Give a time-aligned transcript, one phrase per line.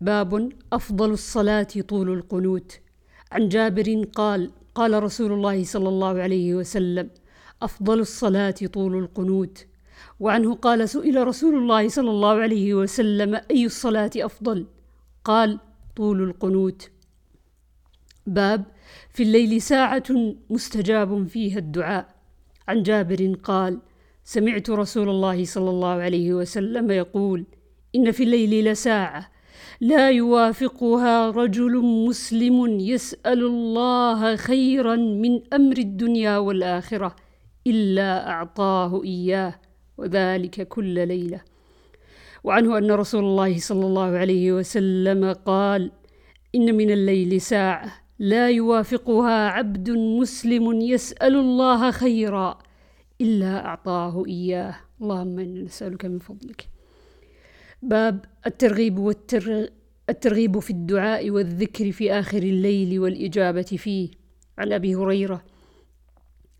[0.00, 2.80] باب أفضل الصلاة طول القنوت.
[3.32, 7.10] عن جابر قال قال رسول الله صلى الله عليه وسلم
[7.62, 9.66] أفضل الصلاة طول القنوت.
[10.20, 14.66] وعنه قال سئل رسول الله صلى الله عليه وسلم أي الصلاة أفضل؟
[15.24, 15.58] قال
[15.96, 16.90] طول القنوت.
[18.26, 18.64] باب
[19.10, 20.04] في الليل ساعة
[20.50, 22.14] مستجاب فيها الدعاء.
[22.68, 23.78] عن جابر قال
[24.24, 27.46] سمعت رسول الله صلى الله عليه وسلم يقول
[27.94, 29.35] إن في الليل لساعة
[29.80, 37.16] لا يوافقها رجل مسلم يسأل الله خيرا من أمر الدنيا والآخرة
[37.66, 39.54] إلا أعطاه إياه
[39.98, 41.40] وذلك كل ليلة.
[42.44, 45.92] وعنه أن رسول الله صلى الله عليه وسلم قال
[46.54, 52.58] إن من الليل ساعة لا يوافقها عبد مسلم يسأل الله خيرا
[53.20, 54.74] إلا أعطاه إياه.
[55.02, 56.75] اللهم إنا نسألك من فضلك.
[57.88, 59.68] باب الترغيب والتر...
[60.10, 64.10] الترغيب في الدعاء والذكر في آخر الليل والإجابة فيه.
[64.58, 65.42] عن أبي هريرة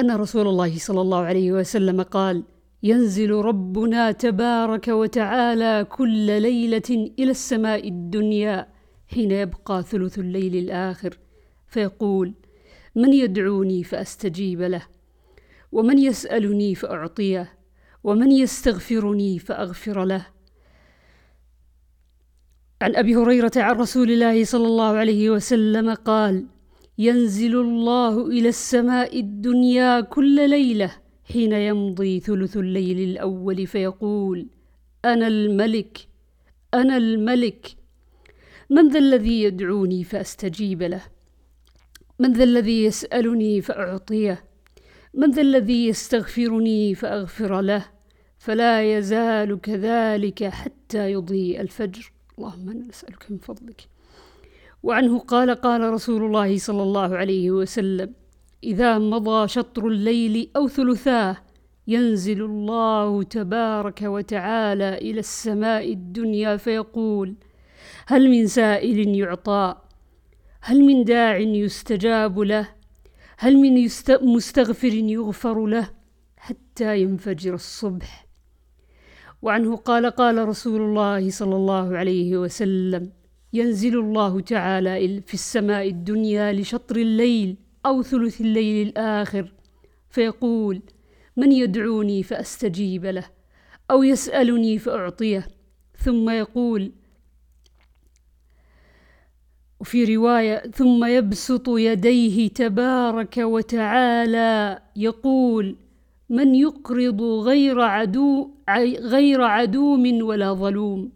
[0.00, 2.42] أن رسول الله صلى الله عليه وسلم قال
[2.82, 8.68] ينزل ربنا تبارك وتعالى كل ليلة إلى السماء الدنيا
[9.08, 11.18] حين يبقى ثلث الليل الآخر
[11.66, 12.34] فيقول
[12.94, 14.82] من يدعوني فأستجيب له
[15.72, 17.52] ومن يسألني فأعطيه
[18.04, 20.26] ومن يستغفرني فأغفر له.
[22.82, 26.46] عن أبي هريرة عن رسول الله صلى الله عليه وسلم قال
[26.98, 30.96] ينزل الله إلى السماء الدنيا كل ليلة
[31.32, 34.46] حين يمضي ثلث الليل الأول فيقول
[35.04, 36.08] أنا الملك
[36.74, 37.66] أنا الملك.
[38.70, 41.02] من ذا الذي يدعوني فأستجيب له؟
[42.18, 44.44] من ذا الذي يسألني فأعطيه؟
[45.14, 47.86] من ذا الذي يستغفرني فأغفر له؟
[48.38, 52.12] فلا يزال كذلك حتى يضيء الفجر.
[52.38, 53.88] اللهم أنا نسالك من فضلك.
[54.82, 58.14] وعنه قال قال رسول الله صلى الله عليه وسلم
[58.64, 61.36] إذا مضى شطر الليل أو ثلثاه
[61.86, 67.34] ينزل الله تبارك وتعالى إلى السماء الدنيا فيقول
[68.06, 69.76] هل من سائل يعطى؟
[70.60, 72.68] هل من داع يستجاب له؟
[73.38, 73.88] هل من
[74.22, 75.90] مستغفر يغفر له؟
[76.36, 78.27] حتى ينفجر الصبح
[79.42, 83.12] وعنه قال قال رسول الله صلى الله عليه وسلم
[83.52, 87.56] ينزل الله تعالى في السماء الدنيا لشطر الليل
[87.86, 89.52] أو ثلث الليل الآخر
[90.10, 90.82] فيقول
[91.36, 93.24] من يدعوني فأستجيب له
[93.90, 95.48] أو يسألني فأعطيه.
[95.98, 96.92] ثم يقول
[99.80, 105.76] وفي رواية ثم يبسط يديه تبارك وتعالى يقول
[106.30, 108.50] من يقرض غير عدو
[109.00, 111.12] غير عدوم ولا ظلوم.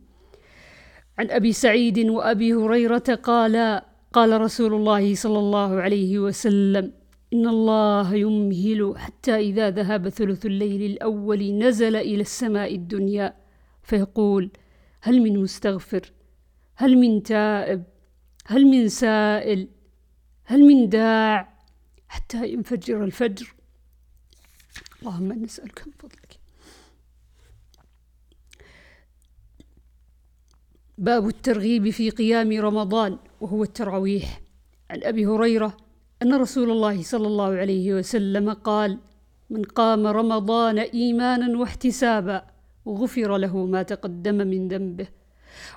[1.19, 6.93] عن أبي سعيد وأبي هريرة قالا قال رسول الله صلى الله عليه وسلم
[7.33, 13.35] إن الله يمهل حتى إذا ذهب ثلث الليل الأول نزل إلى السماء الدنيا.
[13.83, 14.51] فيقول
[15.01, 16.13] هل من مستغفر؟
[16.77, 17.83] هل من تائب؟
[18.47, 19.69] هل من سائل؟
[20.45, 21.59] هل من داع؟
[22.09, 23.55] حتى ينفجر الفجر.
[25.03, 26.39] اللهم نسألك من فضلك.
[30.99, 34.41] باب الترغيب في قيام رمضان وهو التراويح.
[34.91, 35.77] عن أبي هريرة
[36.23, 38.99] أن رسول الله صلى الله عليه وسلم قال
[39.51, 42.47] من قام رمضان إيمانا واحتسابا
[42.89, 45.07] غفر له ما تقدم من ذنبه.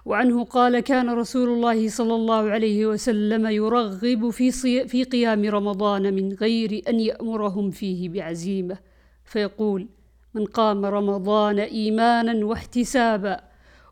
[0.06, 4.52] وعنه قال كان رسول الله صلى الله عليه وسلم يرغب في,
[4.88, 8.78] في قيام رمضان من غير أن يأمرهم فيه بعزيمة.
[9.26, 9.88] فيقول
[10.34, 13.40] من قام رمضان إيمانا واحتسابا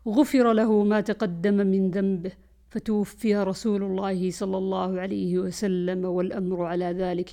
[0.08, 2.32] غفر له ما تقدم من ذنبه
[2.70, 7.30] فتوفي رسول الله صلى الله عليه وسلم والأمر على ذلك.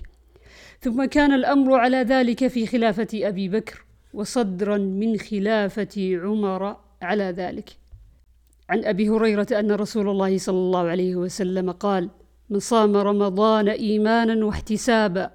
[0.81, 7.69] ثم كان الأمر على ذلك في خلافة أبي بكر وصدرا من خلافة عمر على ذلك.
[8.69, 12.09] عن أبي هريرة أن رسول الله صلى الله عليه وسلم قال
[12.49, 15.31] من صام رمضان إيمانا واحتسابا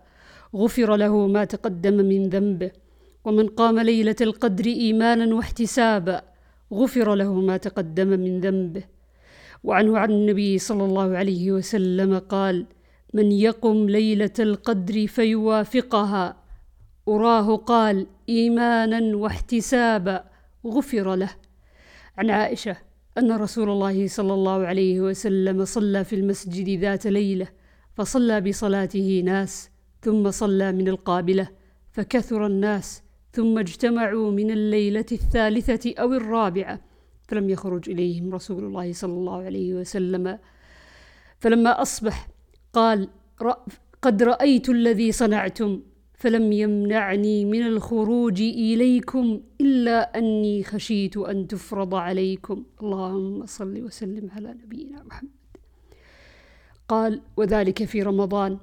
[0.54, 2.70] غفر له ما تقدم من ذنبه
[3.24, 6.22] ومن قام ليلة القدر إيمانا واحتسابا
[6.72, 8.82] غفر له ما تقدم من ذنبه
[9.64, 12.66] وعنه عن النبي صلى الله عليه وسلم قال
[13.14, 16.36] من يقم ليلة القدر فيوافقها.
[17.08, 20.24] أراه قال إيمانا واحتسابا.
[20.66, 21.30] غفر له.
[22.18, 22.76] عن عائشة
[23.18, 27.48] أن رسول الله صلى الله عليه وسلم صلى في المسجد ذات ليلة
[27.94, 29.70] فصلى بصلاته ناس.
[30.06, 31.48] ثم صلى من القابلة
[31.92, 36.80] فكثر الناس ثم اجتمعوا من الليلة الثالثة أو الرابعة
[37.28, 40.38] فلم يخرج إليهم رسول الله صلى الله عليه وسلم.
[41.38, 42.28] فلما أصبح
[42.72, 43.08] قال
[44.02, 45.80] قد رأيت الذي صنعتم
[46.14, 52.64] فلم يمنعني من الخروج إليكم إلا أني خشيت أن تفرض عليكم.
[52.82, 55.30] اللهم صل وسلم على نبينا محمد.
[56.88, 58.58] قال وذلك في رمضان.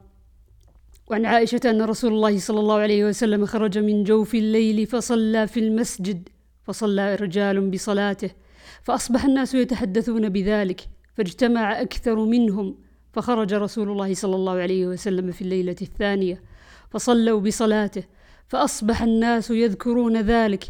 [1.07, 5.59] وعن عائشة أن رسول الله صلى الله عليه وسلم خرج من جوف الليل فصلى في
[5.59, 6.29] المسجد
[6.63, 8.29] فصلى رجال بصلاته
[8.83, 10.81] فأصبح الناس يتحدثون بذلك
[11.13, 12.77] فاجتمع أكثر منهم
[13.13, 16.41] فخرج رسول الله صلى الله عليه وسلم في الليلة الثانية
[16.89, 18.03] فصلوا بصلاته
[18.47, 20.63] فأصبح الناس يذكرون ذلك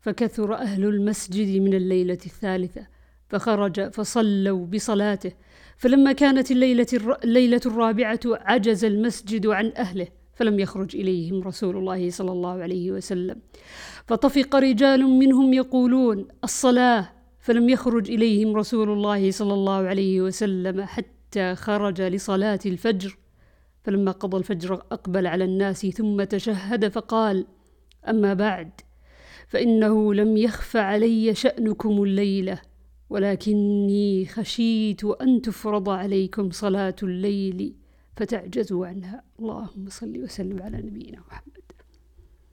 [0.00, 2.86] فكثر أهل المسجد من الليلة الثالثة
[3.28, 5.32] فخرج فصلوا بصلاته
[5.80, 6.86] فلما كانت الليلة,
[7.24, 13.40] الليلة الرابعة عجز المسجد عن أهله فلم يخرج إليهم رسول الله صلى الله عليه وسلم.
[14.06, 21.54] فطفق رجال منهم يقولون الصلاة فلم يخرج إليهم رسول الله صلى الله عليه وسلم حتى
[21.54, 23.18] خرج لصلاة الفجر.
[23.82, 27.46] فلما قضى الفجر أقبل على الناس ثم تشهد فقال
[28.08, 28.70] أما بعد
[29.48, 32.69] فإنه لم يخف علي شأنكم الليلة.
[33.10, 37.74] ولكني خشيت أن تفرض عليكم صلاة الليل
[38.16, 39.24] فتعجزوا عنها.
[39.38, 41.69] اللهم صل وسلم على نبينا محمد.